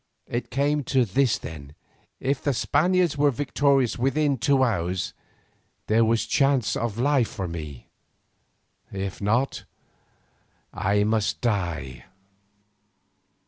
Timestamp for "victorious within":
3.29-4.39